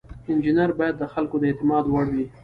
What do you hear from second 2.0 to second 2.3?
وي.